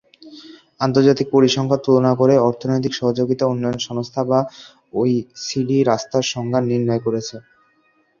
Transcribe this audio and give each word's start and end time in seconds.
আন্তর্জাতিক 0.81 1.27
পরিসংখ্যান 1.31 1.81
তুলনা 1.85 2.11
করে 2.15 2.35
অর্থনৈতিক 2.47 2.93
সহযোগিতা 2.95 3.43
ও 3.45 3.51
উন্নয়ন 3.53 3.79
সংস্থা 3.87 4.21
বা 4.29 4.39
ওইসিডি 4.93 5.77
রাস্তার 5.83 6.23
সংজ্ঞা 6.33 6.59
নির্ণয় 6.63 7.01
করেছে। 7.05 7.35